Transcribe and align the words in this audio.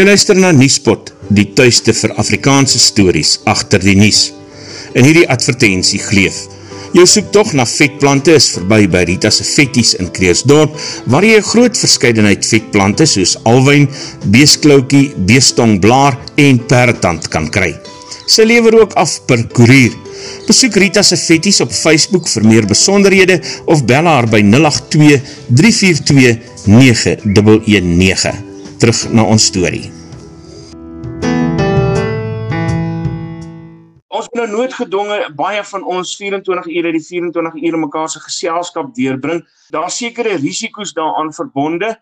Jy 0.00 0.06
luister 0.08 0.38
na 0.40 0.48
Niespot, 0.56 1.10
die 1.28 1.50
tuiste 1.52 1.92
vir 1.92 2.14
Afrikaanse 2.22 2.78
stories 2.80 3.34
achter 3.52 3.82
die 3.84 3.92
Nies. 3.98 4.30
In 4.96 5.04
hierdie 5.04 5.26
advertentie 5.28 6.00
gleef. 6.00 6.38
Jou 6.96 7.04
soektocht 7.04 7.52
na 7.58 7.66
vetplante 7.68 8.32
is 8.38 8.46
voorbij 8.54 8.88
by 8.94 9.04
Rita's 9.10 9.42
Vetties 9.44 9.92
in 10.00 10.08
Kreersdorp, 10.16 10.72
waar 11.04 11.28
jy 11.28 11.44
groot 11.50 11.76
verscheidenheid 11.76 12.48
vetplante 12.48 13.04
soos 13.04 13.36
alwijn, 13.44 13.90
beesklaukie, 14.32 15.10
beestongblaar 15.28 16.16
en 16.48 16.64
perretand 16.72 17.28
kan 17.28 17.52
kry. 17.52 17.74
Sy 18.24 18.48
lever 18.48 18.80
ook 18.80 18.96
af 19.04 19.20
per 19.28 19.44
koerier. 19.52 19.92
Besoek 20.48 20.80
Rita's 20.80 21.12
Vetties 21.28 21.60
op 21.60 21.76
Facebook 21.76 22.32
vir 22.38 22.48
meer 22.48 22.72
besonderhede 22.72 23.42
of 23.68 23.84
bel 23.84 24.08
haar 24.08 24.32
by 24.32 24.46
082 24.48 25.20
342 25.52 26.38
9119 26.64 28.48
terug 28.80 29.12
na 29.12 29.24
ons 29.28 29.44
story. 29.50 29.90
Ons 34.10 34.28
moet 34.32 34.40
nou 34.40 34.48
nooit 34.50 34.72
gedonge 34.74 35.18
baie 35.36 35.60
van 35.72 35.84
ons 35.96 36.14
24 36.18 36.66
ure 36.72 36.92
die 36.96 37.04
24 37.04 37.60
ure 37.60 37.82
mekaar 37.84 38.08
se 38.10 38.22
geselskap 38.24 38.94
deurbring. 38.96 39.44
Daar 39.72 39.92
sekerre 39.92 40.38
risiko's 40.40 40.92
daaraan 40.96 41.32
verbonde. 41.36 41.94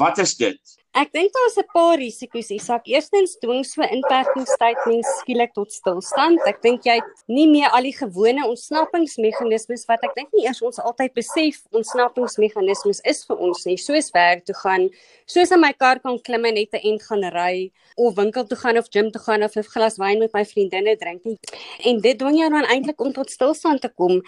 Wat 0.00 0.18
is 0.22 0.36
dit? 0.38 0.81
Ek 0.92 1.08
dink 1.08 1.32
daar 1.32 1.46
is 1.48 1.56
'n 1.56 1.64
paar 1.72 1.96
risiko's. 1.96 2.50
Isak, 2.50 2.84
eerstens 2.86 3.38
dwing 3.40 3.64
so 3.64 3.80
inperkingstyd 3.80 4.76
mens 4.84 5.08
skielik 5.20 5.54
tot 5.54 5.72
stilstand. 5.72 6.38
Ek 6.46 6.60
dink 6.60 6.84
jy 6.84 6.96
het 7.00 7.22
nie 7.28 7.46
meer 7.48 7.70
al 7.72 7.82
die 7.82 7.96
gewone 7.96 8.44
ontsnappingsmeganismes 8.44 9.86
wat 9.88 10.04
ek 10.04 10.14
dink 10.14 10.28
nie 10.34 10.44
eers 10.44 10.60
ons 10.60 10.78
altyd 10.78 11.14
besef 11.14 11.64
ontsnappingsmeganismes 11.72 13.00
is 13.08 13.24
vir 13.24 13.36
ons 13.38 13.64
nie. 13.64 13.78
Soos 13.78 14.10
werk 14.12 14.44
toe 14.44 14.54
gaan, 14.54 14.90
soos 15.24 15.50
in 15.50 15.60
my 15.60 15.72
kar 15.72 15.98
kan 15.98 16.18
klim 16.18 16.44
en 16.44 16.54
net 16.54 16.74
'n 16.74 16.84
end 16.84 17.02
gaan 17.02 17.24
ry 17.24 17.72
of 17.96 18.14
winkel 18.14 18.44
toe 18.44 18.58
gaan 18.58 18.76
of 18.76 18.90
gym 18.90 19.10
toe 19.10 19.22
gaan 19.22 19.42
of 19.42 19.56
'n 19.56 19.62
glas 19.62 19.96
wyn 19.96 20.18
met 20.18 20.34
my 20.34 20.44
vriendinne 20.44 20.96
drink 20.98 21.24
nie. 21.24 21.38
En 21.84 22.00
dit 22.00 22.18
dwing 22.18 22.36
jou 22.36 22.50
dan 22.50 22.68
eintlik 22.68 23.00
om 23.00 23.12
tot 23.12 23.30
stilstand 23.30 23.80
te 23.80 23.88
kom. 23.88 24.20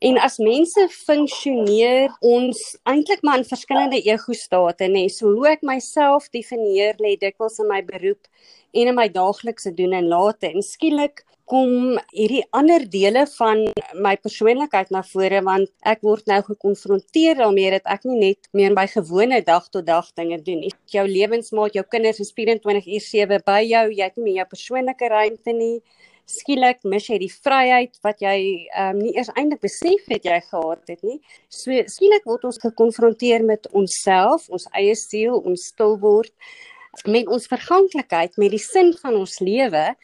En 0.00 0.18
as 0.18 0.38
mense 0.38 0.88
funksioneer 0.88 2.14
ons 2.20 2.78
eintlik 2.84 3.22
maar 3.22 3.38
in 3.38 3.44
verskillende 3.44 4.00
ego-state, 4.04 4.84
nê. 4.84 5.08
So 5.10 5.26
hoe 5.26 5.48
ek 5.48 5.62
myself 5.62 6.11
myself 6.12 6.30
definieer 6.32 6.96
lê 7.00 7.16
dikwels 7.16 7.58
in 7.60 7.68
my 7.68 7.82
beroep 7.82 8.28
en 8.74 8.88
in 8.88 8.94
my 8.94 9.08
daaglikse 9.08 9.72
doen 9.74 9.92
en 9.92 10.08
late 10.08 10.50
en 10.52 10.62
skielik 10.62 11.24
kom 11.46 11.98
hierdie 12.14 12.44
ander 12.52 12.84
dele 12.88 13.26
van 13.38 13.64
my 13.94 14.16
persoonlikheid 14.16 14.90
na 14.90 15.02
vore 15.02 15.42
want 15.44 15.68
ek 15.84 16.00
word 16.02 16.26
nou 16.26 16.40
gekonfronteer 16.46 17.36
daarmee 17.36 17.72
dat 17.74 17.86
ek 17.86 18.04
nie 18.04 18.18
net 18.20 18.48
meer 18.52 18.72
my 18.72 18.86
gewone 18.86 19.42
dag 19.42 19.66
tot 19.68 19.84
dag 19.86 20.06
dinge 20.16 20.38
doen 20.40 20.62
nie. 20.62 20.72
Jou 20.88 21.04
lewensmaat, 21.06 21.74
jou 21.74 21.84
kinders 21.84 22.20
is 22.20 22.32
24 22.32 22.86
uur 22.86 23.04
7 23.04 23.42
by 23.44 23.60
jou, 23.66 23.84
jy 23.90 24.04
het 24.04 24.16
nie 24.16 24.24
meer 24.28 24.38
jou 24.42 24.48
persoonlike 24.54 25.10
ruimte 25.12 25.52
nie. 25.52 25.82
Skielik 26.30 26.84
mis 26.84 27.08
jy 27.10 27.18
die 27.18 27.32
vryheid 27.32 27.98
wat 28.06 28.22
jy 28.22 28.36
ehm 28.70 28.96
um, 28.96 29.02
nie 29.02 29.14
eers 29.16 29.32
eintlik 29.34 29.60
besef 29.60 30.06
het 30.08 30.24
jy 30.24 30.40
gehad 30.48 30.88
het 30.88 31.02
nie. 31.02 31.20
So 31.48 31.70
skielik 31.94 32.24
word 32.24 32.44
ons 32.44 32.60
gekonfronteer 32.62 33.44
met 33.44 33.68
onsself, 33.72 34.48
ons 34.48 34.68
eie 34.72 34.94
siel, 34.96 35.40
ons 35.42 35.70
stil 35.72 35.98
word 35.98 36.32
met 37.08 37.26
ons 37.26 37.48
verganklikheid, 37.48 38.36
met 38.36 38.52
die 38.52 38.60
sin 38.60 38.92
van 39.00 39.16
ons 39.16 39.38
lewe 39.40 39.94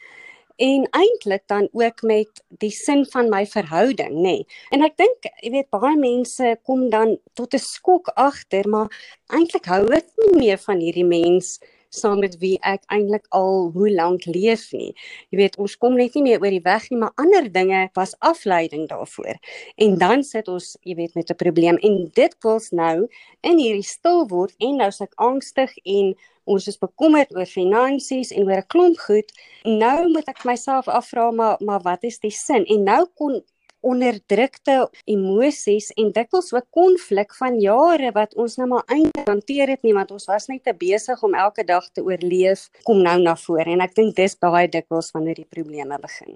en 0.59 0.87
eintlik 0.91 1.43
dan 1.47 1.69
ook 1.71 2.01
met 2.01 2.41
die 2.59 2.71
sin 2.71 3.05
van 3.13 3.29
my 3.31 3.45
verhouding, 3.47 4.11
nê. 4.11 4.21
Nee. 4.41 4.47
En 4.75 4.83
ek 4.83 4.97
dink, 4.99 5.29
jy 5.39 5.53
weet, 5.53 5.69
baie 5.71 5.95
mense 5.95 6.55
kom 6.67 6.89
dan 6.91 7.15
tot 7.39 7.53
'n 7.55 7.63
skok 7.63 8.11
agter, 8.15 8.67
maar 8.67 8.91
eintlik 9.31 9.65
hou 9.71 9.85
ek 9.95 10.07
nie 10.17 10.33
meer 10.39 10.57
van 10.57 10.79
hierdie 10.83 11.07
mens 11.07 11.59
saam 11.89 12.19
met 12.19 12.37
wie 12.41 12.57
ek 12.65 12.83
eintlik 12.93 13.25
al 13.35 13.69
hoe 13.73 13.89
lank 13.91 14.25
leef 14.29 14.69
nie. 14.71 14.93
Jy 15.33 15.41
weet, 15.41 15.57
ons 15.61 15.75
kom 15.81 15.97
net 15.97 16.15
nie 16.15 16.23
meer 16.25 16.43
oor 16.43 16.53
die 16.53 16.63
weg 16.65 16.89
nie, 16.89 16.99
maar 17.01 17.13
ander 17.21 17.49
dinge 17.51 17.87
was 17.97 18.15
afleiding 18.25 18.87
daarvoor. 18.89 19.39
En 19.77 19.97
dan 20.01 20.23
sit 20.23 20.47
ons, 20.47 20.75
jy 20.85 20.95
weet, 20.95 21.15
met 21.15 21.29
'n 21.31 21.35
probleem 21.35 21.77
en 21.81 22.09
dit 22.13 22.37
kos 22.39 22.69
nou 22.71 23.07
in 23.41 23.57
hierdie 23.57 23.83
stil 23.85 24.27
word 24.27 24.53
en 24.59 24.77
nou 24.77 24.91
s'ek 24.91 25.13
angstig 25.15 25.71
en 25.85 26.15
ons 26.45 26.67
is 26.67 26.77
bekommerd 26.77 27.35
oor 27.35 27.45
finansies 27.45 28.31
en 28.31 28.43
oor 28.47 28.61
'n 28.61 28.67
klomp 28.67 28.97
goed. 28.97 29.31
Nou 29.63 30.09
moet 30.09 30.27
ek 30.27 30.45
myself 30.45 30.87
afvra 30.87 31.31
maar 31.31 31.57
maar 31.59 31.81
wat 31.81 32.03
is 32.03 32.19
die 32.19 32.31
sin? 32.31 32.65
En 32.65 32.83
nou 32.83 33.05
kon 33.15 33.43
onderdrukte 33.81 34.75
emosies 35.05 35.89
en 35.95 36.11
dikwels 36.15 36.51
ook 36.53 36.67
konflik 36.75 37.33
van 37.37 37.59
jare 37.61 38.11
wat 38.15 38.35
ons 38.35 38.57
nou 38.59 38.67
maar 38.73 38.85
eintlik 38.91 39.27
hanteer 39.29 39.73
het 39.75 39.83
nie 39.87 39.95
want 39.95 40.11
ons 40.11 40.27
was 40.29 40.49
net 40.51 40.63
te 40.63 40.75
besig 40.75 41.23
om 41.23 41.35
elke 41.35 41.63
dag 41.63 41.87
te 41.93 42.03
oorleef 42.03 42.67
kom 42.83 43.03
nou 43.05 43.17
na 43.23 43.35
vore 43.39 43.71
en 43.71 43.85
ek 43.85 43.95
dink 43.95 44.15
dis 44.19 44.37
baie 44.39 44.67
dikwels 44.67 45.11
wanneer 45.15 45.39
die 45.39 45.49
probleme 45.49 45.99
begin. 46.01 46.35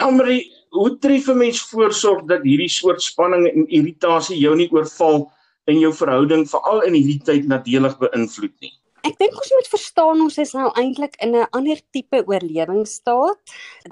Elmarie, 0.00 0.48
hoe 0.72 0.98
tref 0.98 1.28
'n 1.28 1.38
mens 1.38 1.60
voorsorg 1.70 2.24
dat 2.26 2.42
hierdie 2.42 2.72
soort 2.72 3.02
spanning 3.02 3.46
en 3.48 3.68
irritasie 3.68 4.38
jou 4.38 4.54
nie 4.56 4.70
oorval 4.72 5.30
in 5.66 5.78
jou 5.78 5.92
verhouding 5.92 6.48
veral 6.48 6.80
in 6.88 6.94
hierdie 6.94 7.20
tyd 7.24 7.46
nadelig 7.46 7.98
beïnvloed 7.98 8.56
nie? 8.60 8.79
Ek 9.00 9.16
dink 9.16 9.32
ons 9.32 9.52
moet 9.56 9.68
verstaan 9.72 10.20
ons 10.20 10.38
is 10.42 10.52
nou 10.52 10.68
eintlik 10.76 11.14
in 11.24 11.32
'n 11.36 11.48
ander 11.56 11.78
tipe 11.92 12.20
oorlewingsstaat. 12.20 13.38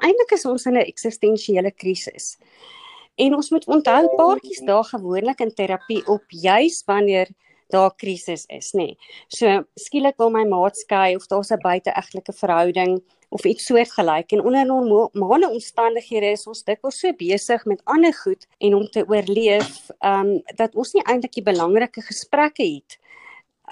Eintlik 0.05 0.33
is 0.37 0.45
ons 0.45 0.67
in 0.67 0.77
'n 0.77 0.85
eksistensiële 0.85 1.73
krisis. 1.73 2.37
En 3.17 3.35
ons 3.35 3.51
moet 3.51 3.67
onthou 3.67 4.09
paartjies 4.17 4.61
daar 4.67 4.85
gewoonlik 4.85 5.41
in 5.41 5.55
terapie 5.55 6.07
op 6.07 6.25
juis 6.29 6.83
wanneer 6.87 7.29
daar 7.69 7.95
krisis 7.97 8.45
is, 8.47 8.73
nê. 8.73 8.77
Nee. 8.77 8.97
So 9.29 9.65
skielik 9.75 10.17
wil 10.19 10.31
my 10.31 10.45
maat 10.45 10.77
skei 10.77 11.17
of 11.17 11.27
daar's 11.27 11.51
'n 11.51 11.61
buiteegtelike 11.61 12.33
verhouding 12.33 13.03
of 13.31 13.45
iets 13.45 13.65
soortgelyk 13.65 14.33
en 14.33 14.45
onder 14.45 14.67
normale 14.67 15.49
omstandighede 15.51 16.31
is 16.33 16.47
ons 16.47 16.65
dikwels 16.65 17.01
so 17.01 17.13
besig 17.13 17.65
met 17.65 17.83
ander 17.85 18.15
goed 18.15 18.47
en 18.59 18.75
om 18.75 18.87
te 18.87 19.05
oorleef, 19.09 19.91
ehm 20.01 20.21
um, 20.21 20.43
dat 20.57 20.75
ons 20.75 20.93
nie 20.93 21.03
eintlik 21.05 21.33
die 21.33 21.43
belangrike 21.53 22.03
gesprekke 22.03 22.63
het 22.63 22.99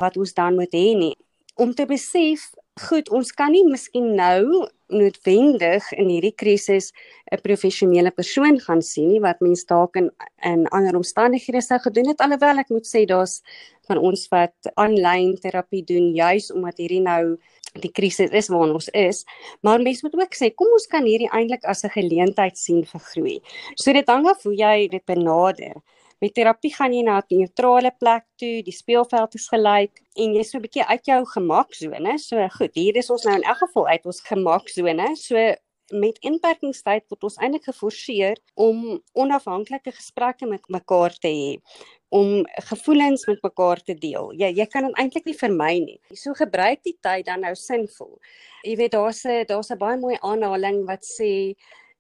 wat 0.01 0.17
ons 0.17 0.35
dan 0.35 0.55
moet 0.55 0.73
hê 0.73 0.97
nie 0.97 1.17
om 1.57 1.75
te 1.75 1.87
besef, 1.89 2.51
goed, 2.87 3.09
ons 3.09 3.33
kan 3.33 3.53
nie 3.55 3.65
miskien 3.65 4.11
nou 4.19 4.67
noodwendig 4.93 5.87
in 5.97 6.11
hierdie 6.13 6.35
krisis 6.37 6.93
'n 7.33 7.41
professionele 7.43 8.11
persoon 8.11 8.61
gaan 8.61 8.83
sien 8.83 9.09
nie 9.09 9.21
wat 9.21 9.41
mens 9.41 9.65
dalk 9.65 9.97
in 9.97 10.11
in 10.45 10.67
ander 10.69 10.95
omstandighede 10.95 11.63
sou 11.63 11.79
gedoen 11.79 12.09
het 12.09 12.21
alhoewel 12.21 12.59
ek 12.59 12.71
moet 12.71 12.87
sê 12.87 13.05
daar's 13.05 13.43
van 13.89 13.99
ons 13.99 14.29
wat 14.29 14.55
aanlyn 14.75 15.35
terapie 15.41 15.83
doen 15.83 16.15
juis 16.15 16.53
omdat 16.53 16.79
hierdie 16.79 17.01
nou 17.01 17.37
die 17.81 17.93
krisis 17.93 18.31
is 18.31 18.49
waarin 18.49 18.75
ons 18.75 18.89
is. 18.89 19.25
Maar 19.63 19.81
mens 19.81 20.03
moet 20.03 20.15
ook 20.15 20.35
sê 20.35 20.55
kom 20.55 20.71
ons 20.73 20.87
kan 20.87 21.05
hierdie 21.05 21.33
eintlik 21.33 21.65
as 21.65 21.85
'n 21.85 21.97
geleentheid 21.99 22.59
sien 22.59 22.85
vir 22.85 23.01
groei 23.01 23.41
so 23.77 23.93
dit 23.93 24.09
hang 24.09 24.27
af 24.27 24.43
hoe 24.43 24.55
jy 24.55 24.89
dit 24.89 25.05
benader 25.05 25.83
Met 26.21 26.33
terapie 26.35 26.73
gaan 26.75 26.95
jy 26.97 27.03
na 27.03 27.19
'n 27.21 27.39
neutrale 27.43 27.93
plek 27.99 28.25
toe, 28.41 28.63
die 28.63 28.73
speelveld 28.73 29.35
is 29.35 29.49
gelyk 29.49 30.01
en 30.17 30.35
jy's 30.35 30.51
so 30.51 30.59
'n 30.59 30.63
bietjie 30.63 30.87
uit 30.87 31.05
jou 31.05 31.25
gemaksone. 31.25 32.19
So 32.19 32.49
goed, 32.49 32.75
hier 32.75 32.97
is 32.97 33.11
ons 33.11 33.25
nou 33.25 33.37
in 33.37 33.43
elk 33.43 33.59
geval 33.59 33.89
uit 33.89 34.07
ons 34.07 34.21
gemaksone. 34.21 35.17
So 35.17 35.37
met 35.93 36.19
inperkingstyd 36.27 37.07
word 37.11 37.27
ons 37.29 37.37
eintlik 37.39 37.69
geforseer 37.69 38.39
om 38.55 38.99
onafhanklike 39.15 39.93
gesprekke 39.95 40.47
met 40.47 40.65
mekaar 40.69 41.15
te 41.23 41.29
hê 41.29 41.53
om 42.09 42.45
gevoelens 42.71 43.27
met 43.27 43.43
mekaar 43.43 43.83
te 43.83 43.95
deel. 43.95 44.33
Jy 44.39 44.51
jy 44.57 44.67
kan 44.67 44.87
dit 44.87 44.99
eintlik 44.99 45.27
nie 45.27 45.39
vermy 45.39 45.73
nie. 45.85 45.99
So 46.15 46.35
gebruik 46.35 46.83
die 46.87 46.97
tyd 47.03 47.27
dan 47.27 47.41
nou 47.41 47.55
sinvol. 47.55 48.19
Jy 48.65 48.77
weet 48.77 48.93
daar's 48.93 49.25
'n 49.25 49.45
daar's 49.47 49.71
'n 49.71 49.79
baie 49.79 49.99
mooi 49.99 50.17
aanhaling 50.23 50.87
wat 50.87 51.03
sê 51.05 51.55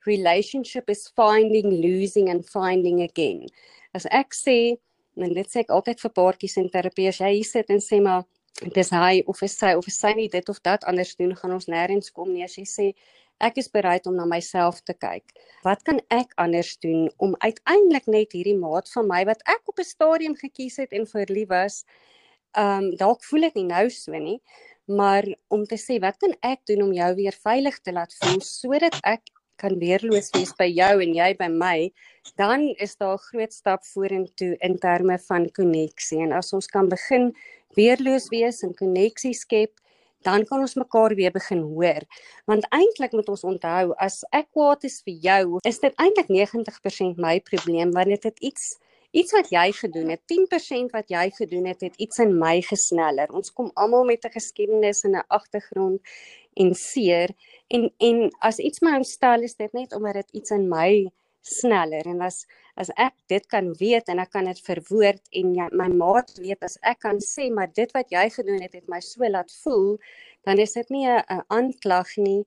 relationship 0.06 0.90
is 0.90 1.08
finding 1.16 1.70
losing 1.82 2.30
and 2.30 2.46
finding 2.48 3.02
again. 3.02 3.46
As 3.94 4.06
ek 4.10 4.34
sê 4.34 4.76
en 5.16 5.32
dit 5.32 5.48
sê 5.48 5.64
ek 5.64 5.72
altyd 5.72 6.00
vir 6.04 6.14
paartjies 6.16 6.56
in 6.60 6.70
terapie 6.72 7.08
as 7.08 7.20
jy 7.20 7.32
hier 7.38 7.48
sit 7.48 7.70
en 7.72 7.80
sê 7.80 8.00
maar 8.04 8.24
dis 8.74 8.90
hy 8.92 9.22
of 9.28 9.42
is 9.44 9.56
sy 9.58 9.74
of 9.76 9.86
is 9.88 9.98
sy 10.00 10.12
nie 10.16 10.28
dit 10.32 10.48
of 10.48 10.60
dat 10.64 10.84
anders 10.88 11.14
doen 11.16 11.34
gaan 11.36 11.56
ons 11.56 11.68
nêrens 11.72 12.12
kom 12.12 12.32
nie. 12.32 12.44
As 12.44 12.56
jy 12.58 12.66
sê 12.68 12.90
ek 13.40 13.58
is 13.60 13.68
bereid 13.68 14.06
om 14.08 14.16
na 14.16 14.24
myself 14.28 14.80
te 14.88 14.94
kyk. 14.96 15.34
Wat 15.64 15.82
kan 15.84 16.00
ek 16.14 16.32
anders 16.40 16.76
doen 16.80 17.10
om 17.20 17.36
uiteindelik 17.44 18.08
net 18.08 18.32
hierdie 18.32 18.56
maat 18.56 18.88
van 18.94 19.08
my 19.08 19.24
wat 19.28 19.42
ek 19.44 19.68
op 19.68 19.80
'n 19.80 19.84
stadium 19.84 20.36
gekies 20.36 20.76
het 20.80 20.92
en 20.92 21.06
verlief 21.06 21.48
was 21.48 21.84
ehm 22.56 22.84
um, 22.84 22.96
dalk 22.96 23.24
voel 23.24 23.44
ek 23.50 23.54
nie 23.56 23.68
nou 23.68 23.90
so 23.90 24.12
nie 24.12 24.40
maar 24.86 25.26
om 25.48 25.64
te 25.66 25.76
sê 25.76 25.98
wat 26.00 26.16
kan 26.22 26.34
ek 26.46 26.62
doen 26.70 26.82
om 26.86 26.92
jou 26.94 27.14
weer 27.18 27.34
veilig 27.42 27.78
te 27.82 27.92
laat 27.92 28.14
voel 28.22 28.40
sodat 28.40 28.98
ek 29.02 29.22
kan 29.60 29.78
weerloos 29.78 30.30
wees 30.34 30.52
by 30.58 30.68
jou 30.68 30.92
en 31.02 31.14
jy 31.14 31.30
by 31.38 31.48
my, 31.52 31.90
dan 32.36 32.68
is 32.78 32.96
daar 32.96 33.16
'n 33.16 33.26
groot 33.30 33.52
stap 33.52 33.84
vorentoe 33.84 34.56
in 34.60 34.78
terme 34.78 35.18
van 35.18 35.50
koneksie. 35.50 36.20
En 36.20 36.32
as 36.32 36.52
ons 36.52 36.66
kan 36.66 36.88
begin 36.88 37.34
weerloos 37.74 38.28
wees 38.28 38.62
en 38.62 38.74
koneksie 38.74 39.34
skep, 39.34 39.72
dan 40.22 40.44
kan 40.44 40.60
ons 40.60 40.74
mekaar 40.74 41.14
weer 41.14 41.30
begin 41.30 41.62
hoor. 41.62 42.02
Want 42.46 42.66
eintlik 42.70 43.12
moet 43.12 43.28
ons 43.28 43.44
onthou 43.44 43.94
as 43.98 44.24
ek 44.32 44.48
kwaad 44.52 44.84
is 44.84 45.02
vir 45.04 45.14
jou, 45.28 45.58
is 45.62 45.78
dit 45.78 45.94
eintlik 45.96 46.28
90% 46.28 47.16
my 47.16 47.40
probleem 47.40 47.92
wanneer 47.92 48.20
dit 48.20 48.38
iets 48.50 48.76
iets 49.16 49.32
wat 49.32 49.48
jy 49.48 49.70
gedoen 49.72 50.10
het, 50.12 50.20
10% 50.28 50.92
wat 50.92 51.08
jy 51.08 51.30
gedoen 51.38 51.68
het, 51.70 51.80
het 51.80 51.94
iets 51.96 52.18
in 52.20 52.34
my 52.36 52.58
gesneller. 52.60 53.30
Ons 53.32 53.52
kom 53.54 53.70
almal 53.74 54.04
met 54.04 54.24
'n 54.24 54.34
geskiedenis 54.34 55.04
en 55.04 55.16
'n 55.16 55.24
agtergrond 55.28 56.00
en 56.56 56.74
seer. 56.74 57.32
En 57.68 57.88
en 57.98 58.22
as 58.48 58.58
iets 58.58 58.82
my 58.84 58.96
ontstel 58.96 59.42
is 59.46 59.56
dit 59.56 59.72
net 59.72 59.94
omdat 59.96 60.20
dit 60.22 60.42
iets 60.42 60.54
in 60.56 60.68
my 60.70 61.10
sneller 61.46 62.06
en 62.10 62.22
as 62.26 62.44
as 62.76 62.90
ek 63.00 63.14
dit 63.32 63.44
kan 63.48 63.70
weet 63.80 64.10
en 64.12 64.18
ek 64.20 64.32
kan 64.34 64.48
dit 64.50 64.58
verwoord 64.66 65.22
en 65.40 65.52
jy, 65.56 65.66
my 65.72 65.86
maat 65.88 66.32
weet 66.42 66.62
as 66.66 66.76
ek 66.82 67.00
kan 67.06 67.20
sê 67.24 67.48
maar 67.54 67.70
dit 67.72 67.92
wat 67.96 68.10
jy 68.12 68.26
gedoen 68.34 68.60
het 68.64 68.74
het 68.76 68.88
my 68.92 69.00
so 69.00 69.24
laat 69.30 69.52
voel 69.62 69.94
dan 70.46 70.60
is 70.62 70.76
dit 70.78 70.90
nie 70.90 71.06
'n 71.08 71.42
aanklag 71.48 72.16
nie. 72.16 72.46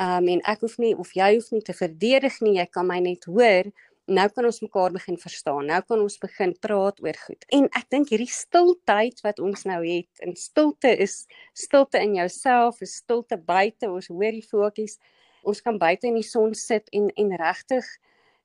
Um, 0.00 0.28
en 0.28 0.40
ek 0.46 0.60
hoef 0.60 0.78
nie 0.78 0.94
of 0.96 1.12
jy 1.12 1.34
hoef 1.34 1.50
nie 1.50 1.62
te 1.62 1.74
verdedig 1.74 2.40
nie. 2.40 2.54
Jy 2.58 2.66
kan 2.66 2.86
my 2.86 3.00
net 3.00 3.24
hoor 3.24 3.64
nou 4.10 4.26
kan 4.34 4.46
ons 4.48 4.60
mekaar 4.64 4.92
begin 4.94 5.16
verstaan. 5.20 5.68
Nou 5.70 5.80
kan 5.86 6.02
ons 6.02 6.18
begin 6.18 6.52
praat 6.58 7.00
oor 7.04 7.18
goed. 7.26 7.46
En 7.54 7.68
ek 7.78 7.86
dink 7.94 8.10
hierdie 8.12 8.30
stiltyd 8.30 9.22
wat 9.26 9.40
ons 9.42 9.64
nou 9.68 9.80
het, 9.84 10.10
en 10.24 10.36
stilte 10.36 10.92
is 11.06 11.24
stilte 11.54 12.02
in 12.02 12.18
jouself, 12.18 12.82
is 12.82 12.98
stilte 13.02 13.38
buite, 13.38 13.90
ons 13.90 14.10
hoor 14.10 14.36
die 14.36 14.46
voeltjies. 14.46 14.98
Ons 15.46 15.62
kan 15.64 15.78
buite 15.80 16.10
in 16.10 16.18
die 16.18 16.26
son 16.26 16.54
sit 16.58 16.90
en 16.96 17.08
en 17.16 17.36
regtig 17.40 17.86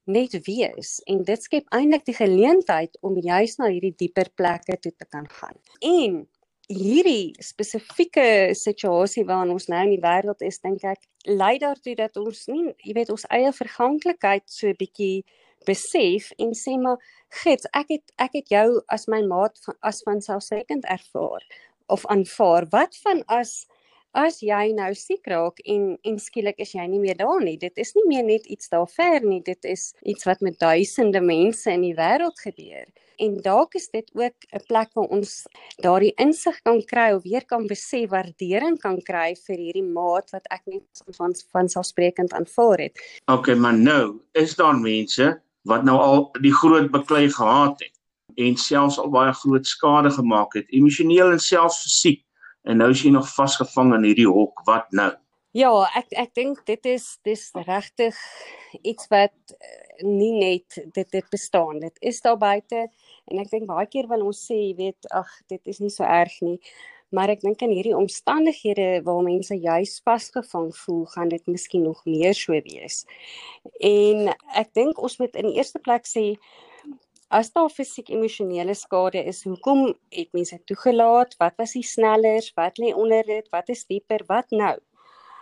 net 0.05 0.35
wees 0.45 0.99
en 1.09 1.23
dit 1.25 1.41
skep 1.41 1.65
eintlik 1.73 2.05
die 2.05 2.13
geleentheid 2.13 2.93
om 3.01 3.17
juis 3.17 3.57
na 3.57 3.71
hierdie 3.73 3.95
dieper 3.97 4.29
plekke 4.37 4.77
toe 4.77 4.93
te 4.93 5.07
kan 5.09 5.25
gaan. 5.39 5.57
En 5.81 6.21
hierdie 6.69 7.33
spesifieke 7.43 8.53
situasie 8.57 9.25
waarin 9.25 9.53
ons 9.53 9.67
nou 9.69 9.81
in 9.85 9.95
die 9.95 10.01
wêreld 10.01 10.41
is, 10.45 10.61
dink 10.61 10.85
ek 10.85 11.01
lei 11.25 11.57
daartoe 11.61 11.95
dat 11.97 12.17
ons 12.21 12.45
nie, 12.49 12.71
jy 12.85 12.95
weet, 12.97 13.11
ons 13.13 13.25
eie 13.33 13.51
verganklikheid 13.53 14.45
so 14.49 14.69
'n 14.69 14.77
bietjie 14.77 15.25
besef 15.65 16.31
en 16.37 16.53
sê 16.53 16.75
maar 16.81 16.99
gits 17.43 17.67
ek 17.73 17.93
het 17.95 18.11
ek 18.21 18.35
het 18.39 18.51
jou 18.53 18.67
as 18.93 19.07
my 19.11 19.21
maat 19.27 19.57
van, 19.65 19.75
as 19.81 20.03
van 20.05 20.21
selfsekend 20.21 20.85
ervaar 20.85 21.43
of 21.87 22.05
aanvaar. 22.05 22.67
Wat 22.71 22.97
van 23.03 23.23
as 23.27 23.65
as 24.15 24.39
jy 24.39 24.71
nou 24.71 24.93
siek 24.95 25.27
raak 25.27 25.59
en 25.67 25.97
en 26.07 26.19
skielik 26.23 26.61
is 26.63 26.71
jy 26.77 26.85
nie 26.87 27.01
meer 27.03 27.17
daar 27.19 27.41
nie? 27.43 27.57
Dit 27.59 27.77
is 27.81 27.91
nie 27.97 28.05
meer 28.07 28.23
net 28.23 28.45
iets 28.47 28.71
daar 28.71 28.87
ver 28.87 29.19
nie. 29.23 29.41
Dit 29.43 29.65
is 29.67 29.91
iets 30.03 30.27
wat 30.27 30.41
met 30.41 30.59
duisende 30.59 31.21
mense 31.21 31.71
in 31.71 31.83
die 31.83 31.97
wêreld 31.97 32.39
gebeur. 32.39 32.87
En 33.19 33.37
dalk 33.43 33.75
is 33.79 33.89
dit 33.91 34.09
ook 34.13 34.35
'n 34.51 34.63
plek 34.67 34.89
waar 34.93 35.11
ons 35.17 35.45
daardie 35.83 36.13
insig 36.15 36.61
kan 36.63 36.81
kry 36.83 37.11
of 37.15 37.23
weer 37.23 37.45
kan 37.45 37.67
besef 37.67 38.09
waardering 38.09 38.79
kan 38.79 39.01
kry 39.01 39.35
vir 39.35 39.57
hierdie 39.57 39.87
maat 39.87 40.31
wat 40.31 40.47
ek 40.51 40.61
net 40.65 41.03
van 41.17 41.35
van 41.51 41.69
selfsprekend 41.69 42.33
aanvaar 42.33 42.79
het. 42.79 42.99
Okay, 43.25 43.55
maar 43.55 43.77
nou 43.77 44.19
is 44.31 44.55
daar 44.55 44.75
mense 44.75 45.41
wat 45.69 45.83
nou 45.83 45.97
al 45.97 46.23
die 46.41 46.53
groot 46.53 46.91
beklei 46.93 47.29
gehad 47.33 47.79
het. 47.81 47.93
En 48.35 48.57
selfs 48.59 48.99
al 48.99 49.09
baie 49.09 49.33
groot 49.33 49.67
skade 49.67 50.11
gemaak 50.11 50.53
het 50.57 50.71
emosioneel 50.75 51.31
en 51.31 51.39
selfs 51.39 51.81
fisiek 51.85 52.21
en 52.65 52.81
nou 52.81 52.89
is 52.91 53.03
jy 53.05 53.13
nog 53.13 53.29
vasgevang 53.33 53.93
in 53.95 54.07
hierdie 54.09 54.29
hok. 54.29 54.61
Wat 54.65 54.91
nou? 54.91 55.11
Ja 55.55 55.71
ek 55.95 56.11
ek 56.19 56.33
dink 56.35 56.65
dit 56.67 56.89
is 56.91 57.05
dis 57.23 57.47
regtig 57.67 58.17
iets 58.81 59.07
wat 59.13 59.55
eh, 59.55 60.03
nie 60.03 60.33
net 60.35 60.81
dit 60.93 61.11
dit 61.11 61.29
bestaan. 61.31 61.79
Dit 61.79 61.95
is 62.01 62.19
daar 62.25 62.37
buite 62.37 62.87
en 63.31 63.39
ek 63.39 63.53
dink 63.53 63.69
baie 63.69 63.87
keer 63.87 64.09
wil 64.11 64.25
ons 64.27 64.41
sê 64.49 64.57
jy 64.57 64.73
weet 64.81 65.09
ag 65.15 65.31
dit 65.47 65.61
is 65.71 65.79
nie 65.79 65.93
so 65.93 66.03
erg 66.03 66.35
nie 66.43 66.59
maar 67.09 67.29
ek 67.29 67.41
dink 67.45 67.61
in 67.61 67.73
hierdie 67.73 67.95
omstandighede 67.97 69.01
waar 69.05 69.21
mense 69.25 69.55
juis 69.55 69.99
vasgevang 70.05 70.71
voel, 70.83 71.05
gaan 71.13 71.29
dit 71.29 71.45
miskien 71.47 71.85
nog 71.85 72.01
meer 72.05 72.33
so 72.33 72.57
wees. 72.65 73.03
En 73.79 74.31
ek 74.55 74.73
dink 74.73 75.01
ons 75.01 75.19
moet 75.21 75.35
in 75.35 75.51
die 75.51 75.59
eerste 75.59 75.79
plek 75.79 76.09
sê 76.09 76.33
as 77.35 77.51
daar 77.51 77.69
fisiek 77.73 78.09
emosionele 78.13 78.75
skade 78.77 79.21
is, 79.27 79.43
hoekom 79.43 79.87
het 80.13 80.29
mense 80.33 80.57
toegelaat? 80.69 81.35
Wat 81.41 81.55
was 81.57 81.73
die 81.75 81.83
snellers? 81.83 82.51
Wat 82.55 82.77
lê 82.79 82.93
onder 82.93 83.25
dit? 83.25 83.49
Wat 83.51 83.69
is 83.69 83.85
dieper? 83.89 84.23
Wat 84.29 84.51
nou? 84.53 84.75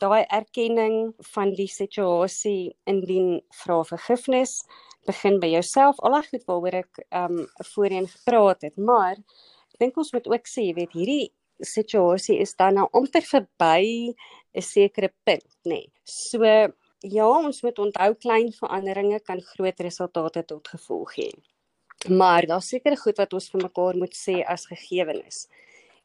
Daai 0.01 0.23
erkenning 0.23 1.13
van 1.33 1.53
die 1.55 1.69
situasie 1.69 2.73
indien 2.89 3.37
vra 3.63 3.83
vergifnis 3.87 4.63
begin 5.07 5.39
by 5.39 5.51
jouself. 5.53 5.99
Al 5.99 6.17
reg 6.17 6.31
goed 6.31 6.47
waaroor 6.49 6.79
ek 6.81 7.03
um 7.19 7.43
voorheen 7.73 8.09
gepraat 8.09 8.65
het, 8.67 8.75
maar 8.77 9.15
ek 9.15 9.79
dink 9.79 9.97
ons 9.99 10.11
moet 10.15 10.27
ook 10.31 10.49
sê, 10.49 10.67
jy 10.69 10.75
weet, 10.79 10.95
hierdie 10.97 11.31
situasie 11.65 12.39
is 12.39 12.55
dan 12.55 12.75
nou 12.79 12.87
amper 12.91 13.25
verby 13.25 14.13
'n 14.53 14.61
sekere 14.61 15.09
punt, 15.23 15.49
nê. 15.65 15.81
Nee. 15.81 15.91
So 16.03 16.43
ja, 17.03 17.27
ons 17.27 17.61
moet 17.61 17.79
onthou 17.79 18.13
klein 18.15 18.51
veranderinge 18.51 19.19
kan 19.19 19.41
groot 19.41 19.79
resultate 19.79 20.45
tot 20.45 20.67
gevolg 20.67 21.15
hê. 21.17 21.31
Maar 22.09 22.45
daar's 22.45 22.69
sekere 22.71 22.97
goed 22.97 23.17
wat 23.17 23.33
ons 23.33 23.49
vir 23.49 23.61
mekaar 23.61 23.95
moet 23.95 24.15
sê 24.15 24.43
as 24.47 24.65
gegewenis. 24.65 25.47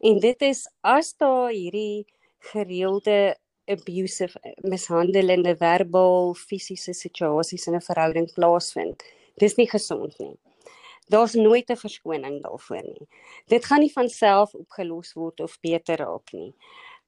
En 0.01 0.19
dit 0.19 0.43
is 0.43 0.67
as 0.83 1.15
daar 1.19 1.51
hierdie 1.51 2.07
gereelde 2.53 3.37
abusive 3.69 4.55
mishandelende 4.63 5.55
verbaal 5.57 6.35
fisiese 6.35 6.95
situasies 6.95 7.67
in 7.67 7.75
'n 7.75 7.89
verhouding 7.91 8.29
plaasvind. 8.35 9.03
Dis 9.37 9.57
nie 9.57 9.69
gesond 9.69 10.19
nie. 10.19 10.37
Daar's 11.09 11.35
nooit 11.35 11.71
'n 11.71 11.77
verskoning 11.77 12.43
daarvoor 12.43 12.83
nie. 12.83 13.09
Dit 13.47 13.65
gaan 13.65 13.81
nie 13.81 13.93
van 13.93 14.09
self 14.09 14.55
opgelos 14.55 15.13
word 15.13 15.41
of 15.41 15.61
beter 15.61 15.97
raak 15.97 16.33
nie. 16.33 16.55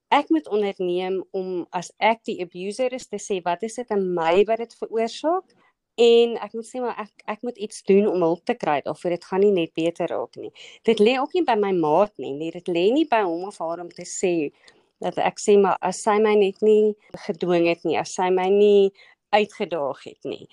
Ek 0.09 0.29
moet 0.29 0.47
onderneem 0.47 1.23
om 1.31 1.67
as 1.69 1.91
ek 1.97 2.23
die 2.23 2.41
abuser 2.41 2.93
is 2.93 3.07
te 3.07 3.17
sê 3.17 3.41
wat 3.41 3.63
is 3.63 3.75
dit 3.75 3.89
in 3.89 4.13
my 4.13 4.43
wat 4.43 4.57
dit 4.57 4.75
veroorsaak 4.75 5.53
en 5.95 6.37
ek 6.37 6.53
moet 6.53 6.67
sê 6.67 6.81
maar 6.81 6.97
ek 6.97 7.23
ek 7.25 7.41
moet 7.41 7.57
iets 7.57 7.83
doen 7.83 8.07
om 8.07 8.21
hulp 8.21 8.45
te 8.45 8.53
kry 8.53 8.81
of 8.85 9.01
dit 9.01 9.25
gaan 9.25 9.39
nie 9.39 9.51
net 9.51 9.73
beter 9.73 10.07
raak 10.07 10.35
nie. 10.35 10.51
Dit 10.83 10.99
lê 10.99 11.19
ook 11.19 11.33
nie 11.33 11.43
by 11.43 11.55
my 11.55 11.71
maat 11.71 12.13
nie, 12.17 12.33
nee, 12.33 12.51
dit 12.51 12.67
lê 12.67 12.91
nie 12.91 13.05
by 13.05 13.21
hom 13.21 13.43
of 13.47 13.57
haar 13.57 13.79
om 13.79 13.89
te 13.89 14.05
sê 14.05 14.51
dat 14.99 15.17
ek 15.17 15.39
sê 15.39 15.57
maar 15.61 15.77
as 15.81 16.01
sy 16.03 16.17
my 16.19 16.35
net 16.35 16.61
nie 16.61 16.95
gedwing 17.27 17.67
het 17.67 17.83
nie, 17.85 17.97
as 17.97 18.13
sy 18.15 18.29
my 18.29 18.49
nie 18.49 18.91
uitgedaag 19.31 20.03
het 20.03 20.25
nie 20.25 20.47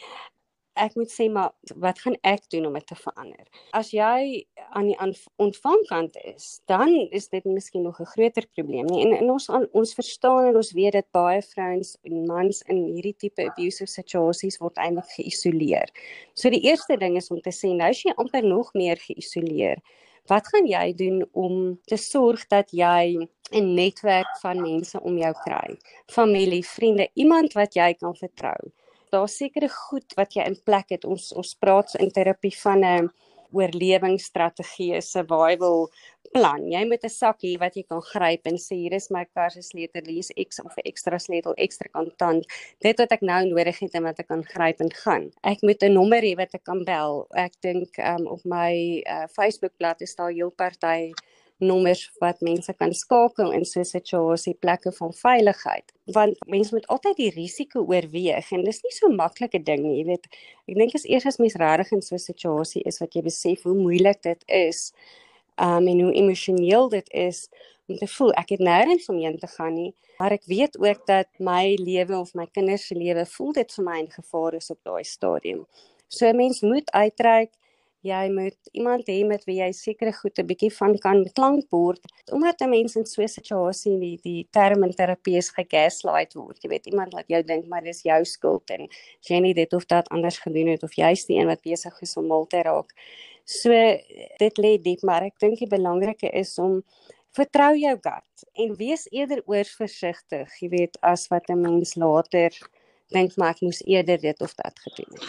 ek 0.80 0.94
moet 0.98 1.10
sê 1.12 1.28
maar 1.32 1.52
wat 1.82 1.98
gaan 2.04 2.16
ek 2.26 2.46
doen 2.52 2.66
om 2.68 2.76
dit 2.78 2.86
te 2.86 2.96
verander? 2.98 3.44
As 3.76 3.90
jy 3.94 4.44
aan 4.76 4.90
die 4.90 4.96
ontvangkant 5.42 6.16
is, 6.24 6.60
dan 6.70 6.90
is 7.14 7.28
dit 7.32 7.44
miskien 7.44 7.82
nog 7.82 8.00
'n 8.00 8.10
groter 8.14 8.46
probleem 8.56 8.86
nie. 8.86 9.02
En, 9.06 9.12
en 9.18 9.30
ons 9.30 9.48
ons 9.72 9.94
verstaan 9.94 10.50
en 10.50 10.56
ons 10.56 10.72
weet 10.72 10.92
dat 10.92 11.10
baie 11.12 11.42
vrouens 11.42 11.96
en 12.02 12.26
mans 12.26 12.62
in 12.68 12.84
hierdie 12.94 13.16
tipe 13.16 13.42
abusive 13.50 13.90
situasies 13.90 14.58
word 14.58 14.76
eintlik 14.76 15.10
geïsoleer. 15.16 15.88
So 16.34 16.50
die 16.50 16.64
eerste 16.70 16.96
ding 16.96 17.16
is 17.16 17.30
om 17.30 17.40
te 17.40 17.52
sê 17.52 17.74
nou 17.74 17.88
as 17.88 18.02
jy 18.02 18.12
amper 18.16 18.44
nog 18.44 18.72
meer 18.74 18.96
geïsoleer, 18.96 19.82
wat 20.28 20.48
gaan 20.52 20.66
jy 20.66 20.92
doen 20.94 21.22
om 21.32 21.80
te 21.88 21.96
sorg 21.96 22.46
dat 22.48 22.70
jy 22.70 23.28
'n 23.52 23.74
netwerk 23.74 24.32
van 24.42 24.60
mense 24.60 25.00
om 25.00 25.16
jou 25.18 25.34
kry? 25.44 25.78
Familie, 26.06 26.64
vriende, 26.64 27.08
iemand 27.14 27.52
wat 27.52 27.74
jy 27.74 27.94
kan 27.94 28.14
vertrou 28.14 28.72
daar 29.10 29.28
sekere 29.28 29.68
goed 29.68 30.14
wat 30.16 30.34
jy 30.34 30.44
in 30.44 30.58
plek 30.64 30.90
het. 30.90 31.04
Ons 31.04 31.32
ons 31.32 31.54
praat 31.54 31.94
in 31.98 32.10
terapie 32.10 32.54
van 32.62 32.84
'n 32.84 33.10
oorlewingsstrategie, 33.52 35.00
survival 35.00 35.88
plan. 36.32 36.70
Jy 36.70 36.84
moet 36.88 37.04
'n 37.04 37.08
sakkie 37.08 37.56
wat 37.58 37.74
jy 37.76 37.84
kan 37.88 38.02
gryp 38.02 38.46
en 38.46 38.56
sê 38.56 38.74
hier 38.76 38.92
is 38.92 39.10
my 39.10 39.24
karsleutel, 39.34 40.04
hier 40.04 40.18
is 40.18 40.32
X 40.48 40.60
of 40.60 40.76
'n 40.76 40.84
ekstra 40.84 41.18
sleutel, 41.18 41.54
ekstra 41.56 41.88
kontant. 41.92 42.44
Dit 42.80 42.98
wat 42.98 43.12
ek 43.12 43.22
nou 43.22 43.44
nodig 43.46 43.78
het 43.78 43.94
en 43.94 44.02
wat 44.02 44.18
ek 44.18 44.28
kan 44.28 44.44
gryp 44.44 44.80
en 44.80 44.92
gaan. 44.92 45.30
Ek 45.42 45.62
moet 45.62 45.82
'n 45.82 45.92
nommer 45.92 46.22
hê 46.22 46.36
wat 46.36 46.54
ek 46.54 46.64
kan 46.64 46.84
bel. 46.84 47.26
Ek 47.34 47.52
dink 47.60 47.98
um, 47.98 48.26
op 48.26 48.44
my 48.44 49.02
uh, 49.06 49.26
Facebookblad 49.28 50.00
is 50.00 50.14
daar 50.14 50.30
heel 50.30 50.50
party 50.50 51.12
nommers 51.58 52.04
wat 52.22 52.40
mense 52.40 52.72
kan 52.78 52.92
skakel 52.94 53.52
in 53.52 53.64
so 53.64 53.80
'n 53.80 53.84
situasie 53.84 54.54
plekke 54.54 54.92
van 54.92 55.12
veiligheid. 55.12 55.92
Want 56.04 56.36
mense 56.46 56.74
moet 56.74 56.86
altyd 56.86 57.16
die 57.16 57.30
risiko 57.30 57.80
oorweeg 57.80 58.52
en 58.52 58.64
dis 58.64 58.82
nie 58.82 58.92
so 58.92 59.08
maklike 59.08 59.62
ding 59.62 59.82
nie 59.82 59.98
jy 59.98 60.04
weet. 60.06 60.26
Ek 60.68 60.74
dink 60.74 60.94
as 60.94 61.04
eers 61.04 61.26
as 61.26 61.38
mens 61.38 61.54
regtig 61.54 61.92
in 61.92 62.02
so 62.02 62.14
'n 62.14 62.18
situasie 62.18 62.82
is 62.84 62.98
wat 62.98 63.14
jy 63.14 63.22
besef 63.22 63.62
hoe 63.62 63.74
moeilik 63.74 64.22
dit 64.22 64.44
is 64.46 64.92
um, 65.56 65.88
en 65.88 66.00
hoe 66.00 66.12
emosioneel 66.12 66.88
dit 66.88 67.08
is 67.12 67.48
om 67.88 67.96
te 67.96 68.06
voel 68.06 68.32
ek 68.32 68.48
het 68.48 68.60
nêrens 68.60 69.08
om 69.08 69.16
heen 69.16 69.38
te 69.38 69.46
gaan 69.46 69.74
nie 69.74 69.94
maar 70.18 70.34
ek 70.34 70.48
weet 70.50 70.78
ook 70.78 71.06
dat 71.06 71.28
my 71.38 71.76
lewe 71.78 72.18
of 72.18 72.34
my 72.34 72.46
kinders 72.52 72.86
se 72.86 72.94
lewe 72.98 73.22
voel 73.26 73.52
dit 73.52 73.74
vir 73.74 73.84
my 73.86 73.98
in 74.02 74.10
gevaar 74.10 74.56
is 74.58 74.70
op 74.74 74.80
daai 74.82 75.04
stadium. 75.06 75.66
So 76.08 76.26
'n 76.26 76.36
mens 76.36 76.60
moet 76.60 76.90
uitreik 76.90 77.52
jy 78.06 78.28
moet 78.30 78.70
iemand 78.72 79.08
hê 79.10 79.24
met 79.26 79.42
wie 79.48 79.58
jy 79.58 79.70
sekere 79.74 80.12
goed 80.14 80.38
'n 80.38 80.46
bietjie 80.46 80.70
van 80.70 80.96
kan 80.98 81.24
klankbord 81.34 82.00
omdat 82.32 82.60
'n 82.62 82.70
mens 82.70 82.96
in 82.96 83.06
so 83.06 83.22
'n 83.22 83.28
situasie 83.28 83.98
die 83.98 84.18
die 84.22 84.48
term 84.50 84.84
in 84.84 84.92
terapie 84.92 85.36
is 85.36 85.50
gegaslight 85.50 86.34
word. 86.34 86.62
Jy 86.62 86.68
weet 86.68 86.86
iemand 86.86 87.12
wat 87.12 87.28
jou 87.28 87.42
dink 87.42 87.66
maar 87.66 87.82
dis 87.82 88.02
jou 88.02 88.24
skuld 88.24 88.70
en 88.70 88.88
jy 89.28 89.40
nie 89.40 89.54
dit 89.54 89.72
of 89.72 89.86
dat 89.86 90.08
anders 90.08 90.38
gedoen 90.38 90.68
het 90.68 90.82
of 90.82 90.94
jy's 90.94 91.26
die 91.26 91.38
een 91.38 91.46
wat 91.46 91.62
besig 91.62 92.02
is 92.02 92.16
om 92.16 92.26
mal 92.26 92.46
te 92.46 92.62
raak. 92.62 92.92
So 93.44 93.70
dit 94.38 94.58
lê 94.58 94.78
diep 94.78 95.02
maar 95.02 95.22
ek 95.22 95.38
dink 95.40 95.58
die 95.58 95.66
belangrike 95.66 96.30
is 96.32 96.58
om 96.58 96.82
vertrou 97.32 97.74
jou 97.76 97.96
gut 98.02 98.44
en 98.54 98.76
wees 98.76 99.06
eerder 99.10 99.42
oor 99.46 99.64
versigtig 99.64 100.48
jy 100.60 100.68
weet 100.68 100.98
as 101.02 101.28
wat 101.28 101.50
'n 101.50 101.60
mens 101.60 101.96
later 101.96 102.50
dink 103.14 103.36
maar 103.36 103.54
ek 103.54 103.60
moes 103.60 103.80
eerder 103.86 104.18
dit 104.20 104.40
of 104.40 104.54
dat 104.54 104.80
gedoen 104.84 105.14
het. 105.14 105.28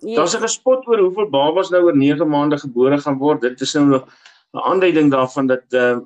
Ja. 0.00 0.16
Daar's 0.16 0.34
'n 0.36 0.46
gespot 0.46 0.86
oor 0.88 0.98
hoeveel 0.98 1.30
babas 1.30 1.70
nou 1.70 1.82
oor 1.84 1.96
9 1.96 2.28
maande 2.28 2.58
gebore 2.58 2.98
gaan 2.98 3.18
word. 3.18 3.40
Dit 3.40 3.60
is 3.60 3.74
nou 3.74 4.02
'n 4.52 4.58
aanduiding 4.58 5.10
daarvan 5.10 5.46
dat 5.46 5.64
uh, 5.70 5.98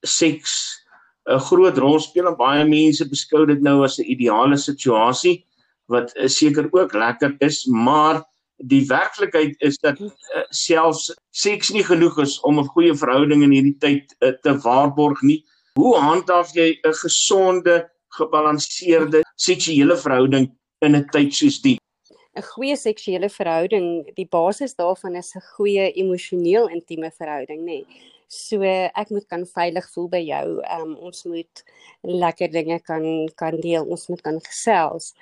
seks 0.00 0.82
'n 1.30 1.38
groot 1.38 1.78
rol 1.78 2.00
speel 2.00 2.26
en 2.26 2.36
baie 2.36 2.64
mense 2.64 3.08
beskou 3.08 3.46
dit 3.46 3.60
nou 3.62 3.82
as 3.84 3.98
'n 3.98 4.10
ideale 4.10 4.56
situasie 4.56 5.46
wat 5.86 6.16
uh, 6.16 6.26
seker 6.26 6.68
ook 6.70 6.92
lekker 6.92 7.36
is, 7.38 7.66
maar 7.66 8.22
die 8.56 8.86
werklikheid 8.86 9.54
is 9.58 9.78
dat 9.78 10.00
uh, 10.00 10.10
selfs 10.50 11.10
seks 11.30 11.70
nie 11.70 11.84
genoeg 11.84 12.18
is 12.18 12.40
om 12.40 12.58
'n 12.58 12.72
goeie 12.74 12.94
verhouding 12.94 13.42
in 13.42 13.50
hierdie 13.50 13.78
tyd 13.78 14.14
uh, 14.20 14.32
te 14.42 14.58
waarborg 14.58 15.22
nie. 15.22 15.44
Hoe 15.74 15.96
handhaaf 15.96 16.54
jy 16.54 16.78
'n 16.82 16.94
gesonde, 16.94 17.88
gebalanseerde 18.18 19.22
seksuele 19.36 19.96
verhouding 19.96 20.50
in 20.80 20.96
'n 20.96 21.08
tyd 21.12 21.32
soos 21.34 21.60
die? 21.62 21.78
'n 22.36 22.42
Goeie 22.42 22.76
seksuele 22.76 23.28
verhouding, 23.28 24.08
die 24.16 24.28
basis 24.38 24.74
daarvan 24.74 25.16
is 25.16 25.34
'n 25.36 25.44
goeie 25.56 25.92
emosioneel 25.92 26.68
intieme 26.68 27.10
verhouding, 27.10 27.60
nê. 27.60 27.84
Nee. 27.84 27.86
So 28.28 28.62
ek 28.62 29.10
moet 29.10 29.26
kan 29.28 29.44
veilig 29.46 29.86
voel 29.92 30.08
by 30.08 30.22
jou. 30.24 30.46
Um 30.80 30.96
ons 30.96 31.24
moet 31.24 31.64
lekker 32.00 32.50
dinge 32.50 32.78
kan 32.80 33.28
kan 33.36 33.60
deel, 33.60 33.84
ons 33.84 34.08
moet 34.08 34.22
kan 34.22 34.40
gesels 34.40 35.12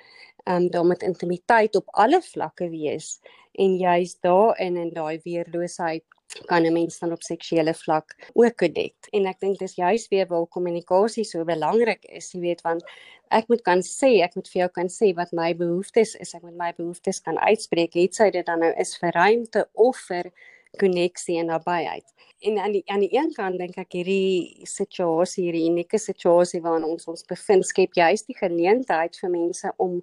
um 0.46 0.70
daar 0.70 0.86
moet 0.86 1.02
intimiteit 1.02 1.76
op 1.76 1.88
alle 1.92 2.22
vlakke 2.22 2.68
wees 2.70 3.20
en 3.52 3.76
juist 3.76 4.22
daarin 4.22 4.76
en 4.76 4.92
daai 4.94 5.20
weerloosheid 5.24 6.04
kan 6.46 6.66
'n 6.66 6.72
mens 6.72 6.98
dan 6.98 7.12
op 7.12 7.22
seksuele 7.22 7.74
vlak 7.74 8.14
ook 8.32 8.56
connect. 8.56 9.08
En 9.10 9.26
ek 9.26 9.40
dink 9.40 9.58
dis 9.58 9.74
juist 9.74 10.08
weer 10.08 10.26
waar 10.26 10.46
kommunikasie 10.46 11.24
so 11.24 11.44
belangrik 11.44 12.04
is 12.04 12.32
jy 12.32 12.40
weet 12.40 12.60
want 12.62 12.84
ek 13.30 13.48
moet 13.48 13.62
kan 13.62 13.82
sê 13.82 14.22
ek 14.22 14.34
moet 14.34 14.48
vir 14.48 14.60
jou 14.60 14.68
kan 14.68 14.88
sê 14.88 15.14
wat 15.14 15.32
my 15.32 15.54
behoeftes 15.54 16.14
is. 16.14 16.34
Ek 16.34 16.42
moet 16.42 16.56
my 16.56 16.72
behoeftes 16.76 17.20
kan 17.20 17.38
uitspreek 17.38 17.94
het 17.94 18.14
sy 18.14 18.30
dit 18.30 18.46
dan 18.46 18.60
nou 18.60 18.72
is 18.78 18.96
vir 18.98 19.12
ruimte 19.12 19.68
of 19.74 19.96
vir 20.08 20.32
koneksie 20.78 21.38
en 21.38 21.46
nabyheid. 21.46 22.06
En 22.40 22.58
aan 22.58 22.72
die 22.72 22.82
aan 22.86 23.00
die 23.00 23.14
een 23.16 23.32
kant 23.34 23.58
dink 23.58 23.76
ek 23.78 23.92
hierdie 23.92 24.66
situasie 24.68 25.44
hierdie 25.48 25.66
unieke 25.68 25.98
situasie 25.98 26.60
waarin 26.62 26.86
ons 26.88 27.08
ons 27.10 27.26
bevind 27.28 27.66
skep 27.66 27.94
juist 27.98 28.26
die 28.30 28.38
geleentheid 28.38 29.18
vir 29.20 29.30
mense 29.30 29.72
om 29.76 30.00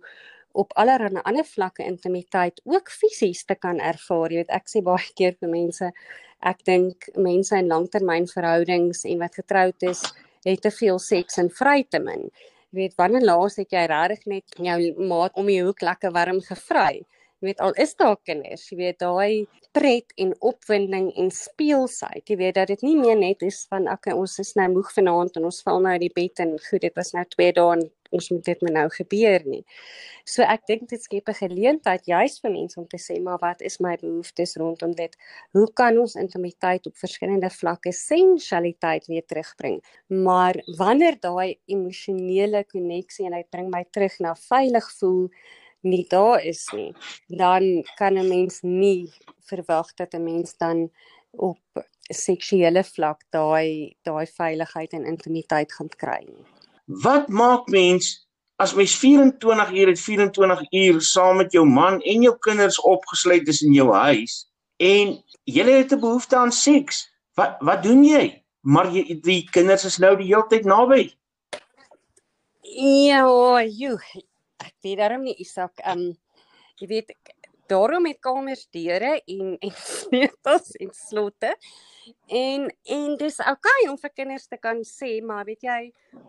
op 0.57 0.73
allerlei 0.81 1.21
ander 1.23 1.45
vlakke 1.45 1.85
intimiteit 1.85 2.61
ook 2.65 2.89
fisies 2.91 3.43
te 3.45 3.55
kan 3.55 3.79
ervaar. 3.79 4.33
Jy 4.33 4.43
weet 4.43 4.55
ek 4.57 4.71
sê 4.71 4.81
baie 4.85 5.11
keer 5.17 5.37
vir 5.39 5.51
mense 5.53 5.91
ek 6.45 6.63
dink 6.69 7.09
mense 7.17 7.57
in 7.57 7.69
langtermynverhoudings 7.71 9.05
en 9.09 9.21
wat 9.23 9.37
getroud 9.39 9.85
is, 9.89 10.03
het 10.45 10.61
te 10.61 10.71
veel 10.71 10.99
seks 11.01 11.39
en 11.41 11.49
vry 11.49 11.81
te 11.89 11.99
min. 12.03 12.27
Jy 12.71 12.81
weet 12.81 12.97
wanneer 12.99 13.25
laas 13.25 13.57
het 13.57 13.73
jy 13.73 13.85
regtig 13.89 14.25
net 14.29 14.57
jou 14.69 15.07
maat 15.09 15.37
om 15.39 15.47
die 15.49 15.61
hoek 15.63 15.81
lekker 15.81 16.13
warm 16.13 16.41
gevry? 16.45 17.05
Jy 17.37 17.51
weet 17.51 17.59
al 17.61 17.75
is 17.77 17.93
daar 17.97 18.15
kinders, 18.25 18.65
jy 18.71 18.77
weet 18.79 18.99
daai 19.01 19.45
pret 19.77 20.13
en 20.17 20.31
opwinding 20.49 21.11
en 21.21 21.27
speelsheid. 21.33 22.23
Jy 22.25 22.37
weet 22.39 22.55
dat 22.57 22.71
dit 22.73 22.81
nie 22.85 22.95
meer 22.97 23.17
net 23.19 23.43
is 23.45 23.59
van 23.69 23.85
okay, 23.91 24.15
ons 24.17 24.39
is 24.41 24.55
nou 24.57 24.65
moeg 24.73 24.89
vanaand 24.95 25.37
en 25.37 25.45
ons 25.49 25.59
val 25.67 25.83
nou 25.83 25.93
uit 25.93 26.05
die 26.07 26.15
bed 26.15 26.41
en 26.41 26.55
goed, 26.57 26.81
dit 26.81 26.97
was 26.97 27.13
nou 27.13 27.25
2 27.37 27.51
dae 27.59 27.75
en 27.75 27.83
ons 28.11 28.29
moet 28.31 28.43
dit 28.45 28.61
nou 28.61 28.87
gebeur 28.89 29.45
nie. 29.45 29.63
So 30.25 30.43
ek 30.43 30.65
dink 30.67 30.89
dit 30.89 31.01
skep 31.01 31.29
'n 31.29 31.39
geleentheid 31.41 32.05
juis 32.05 32.39
vir 32.39 32.51
mense 32.51 32.79
om 32.79 32.87
te 32.87 32.97
sê 32.97 33.21
maar 33.21 33.39
wat 33.39 33.61
is 33.61 33.79
my 33.79 33.95
behoeftes 33.97 34.55
rondom 34.55 34.91
dit? 34.95 35.15
Hoe 35.53 35.67
kan 35.73 35.97
ons 35.97 36.15
intimiteit 36.15 36.87
op 36.87 36.97
verskillende 36.97 37.49
vlakke 37.49 37.91
sensualiteit 37.91 39.07
weer 39.07 39.25
terugbring? 39.25 39.81
Maar 40.07 40.55
wanneer 40.77 41.19
daai 41.19 41.59
emosionele 41.65 42.63
koneksie 42.63 43.25
en 43.25 43.31
dit 43.31 43.49
bring 43.49 43.69
my 43.69 43.85
terug 43.91 44.19
na 44.19 44.35
veilig 44.35 44.91
voel 44.99 45.29
nie 45.81 46.05
daar 46.09 46.43
is 46.43 46.67
nie, 46.73 46.93
dan 47.27 47.83
kan 47.95 48.17
'n 48.17 48.27
mens 48.27 48.61
nie 48.61 49.11
verwag 49.49 49.93
dat 49.95 50.13
'n 50.13 50.23
mens 50.23 50.57
dan 50.57 50.89
op 51.31 51.59
seksuele 52.09 52.83
vlak 52.83 53.23
daai 53.29 53.95
daai 54.03 54.25
veiligheid 54.25 54.93
en 54.93 55.05
intimiteit 55.05 55.73
gaan 55.73 55.89
kry 55.89 56.23
nie. 56.25 56.56
Wat 56.87 57.27
maak 57.27 57.67
mens 57.67 58.27
as 58.55 58.73
mens 58.73 58.95
24 58.95 59.71
uur 59.71 59.87
het 59.87 59.99
24 59.99 60.71
uur 60.71 61.01
saam 61.01 61.37
met 61.37 61.51
jou 61.51 61.65
man 61.67 61.99
en 62.01 62.21
jou 62.21 62.33
kinders 62.39 62.79
opgesluit 62.79 63.47
is 63.47 63.61
in 63.61 63.73
jou 63.75 63.91
huis 63.93 64.47
en 64.79 65.17
jy 65.43 65.65
het 65.67 65.91
'n 65.91 65.99
behoefte 65.99 66.37
aan 66.37 66.51
seks? 66.51 67.11
Wat 67.35 67.59
wat 67.59 67.83
doen 67.83 68.03
jy? 68.03 68.43
Maar 68.61 68.91
jy 68.91 69.19
die 69.21 69.43
kinders 69.51 69.83
is 69.85 69.97
nou 69.97 70.15
die 70.17 70.27
hele 70.27 70.47
tyd 70.47 70.65
naby. 70.65 71.11
Ja, 72.61 73.23
joh, 73.63 74.01
ek 74.57 74.73
weet 74.81 74.97
daarom 74.97 75.23
nie 75.23 75.35
Isak, 75.35 75.79
ehm 75.83 75.99
um, 75.99 76.17
jy 76.79 76.87
weet 76.87 77.15
daarom 77.69 78.05
het 78.05 78.19
kamers 78.19 78.67
deure 78.71 79.17
en 79.25 79.57
en 79.59 79.75
sleutels 79.99 80.71
en 80.81 80.93
slotte. 80.93 81.53
En 82.27 82.69
en 82.97 83.17
dis 83.19 83.39
okay 83.39 83.89
om 83.89 83.97
vir 83.97 84.13
kinders 84.15 84.47
te 84.47 84.57
kan 84.57 84.79
sê, 84.87 85.17
maar 85.23 85.45
weet 85.45 85.63
jy, 85.67 85.81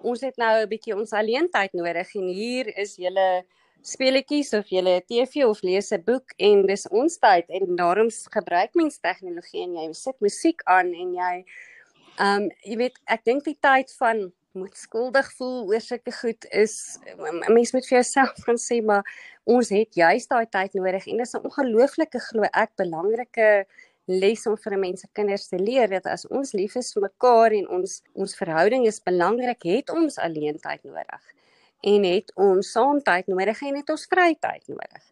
ons 0.03 0.21
het 0.21 0.37
nou 0.37 0.55
'n 0.63 0.69
bietjie 0.69 0.97
ons 0.97 1.13
alleentyd 1.13 1.73
nodig 1.73 2.15
en 2.15 2.29
hier 2.29 2.73
is 2.79 2.97
julle 2.97 3.45
speletjies 3.83 4.53
of 4.59 4.69
julle 4.69 5.01
TV 5.07 5.45
of 5.47 5.63
lees 5.63 5.93
'n 5.93 6.03
boek 6.05 6.35
en 6.37 6.67
dis 6.67 6.89
ons 6.89 7.19
tyd 7.19 7.47
en 7.49 7.77
daarom 7.77 8.11
gebruik 8.11 8.75
mens 8.75 8.99
tegnologie 8.99 9.63
en 9.63 9.75
jy 9.77 9.93
sit 9.93 10.21
musiek 10.21 10.63
aan 10.65 10.93
en 10.95 11.15
jy 11.15 11.35
ehm 12.19 12.43
um, 12.43 12.51
jy 12.65 12.77
weet 12.77 12.99
ek 13.07 13.25
dink 13.25 13.45
die 13.45 13.59
tyd 13.61 13.93
van 14.01 14.33
moet 14.53 14.77
skuldig 14.77 15.29
voel 15.37 15.67
oor 15.69 15.83
sulke 15.85 16.13
goed 16.13 16.47
is 16.51 16.75
mense 17.49 17.75
moet 17.77 17.89
vir 17.89 17.99
jouself 17.99 18.39
gaan 18.47 18.61
sê 18.63 18.81
maar 18.85 19.05
ons 19.45 19.71
het 19.75 19.95
juist 19.97 20.31
daai 20.31 20.47
tyd 20.47 20.75
nodig. 20.79 21.07
En 21.07 21.21
dis 21.23 21.35
'n 21.35 21.45
ongelooflike 21.49 22.21
glo 22.29 22.49
ek 22.53 22.71
belangrike 22.77 23.67
les 24.07 24.47
om 24.47 24.57
vir 24.57 24.79
mense 24.79 25.07
kinders 25.13 25.49
te 25.49 25.59
leer 25.59 25.89
dat 25.89 26.07
as 26.07 26.27
ons 26.27 26.53
lief 26.53 26.77
is 26.77 26.93
vir 26.95 27.03
mekaar 27.03 27.53
en 27.53 27.69
ons 27.69 28.03
ons 28.15 28.37
verhouding 28.41 28.87
is 28.87 29.01
belangrik 29.01 29.63
het 29.63 29.91
ons 29.91 30.19
alleen 30.19 30.59
tyd 30.59 30.85
nodig. 30.85 31.23
En 31.83 32.05
het 32.05 32.33
ons 32.35 32.73
saam 32.73 33.03
tyd 33.03 33.27
nodig 33.27 33.63
en 33.63 33.77
het 33.77 33.91
ons 33.91 34.07
vrytyd 34.07 34.69
nodig 34.69 35.05